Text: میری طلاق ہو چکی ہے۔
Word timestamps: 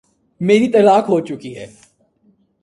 میری 0.41 0.67
طلاق 0.71 1.09
ہو 1.09 1.19
چکی 1.19 1.55
ہے۔ 1.57 1.67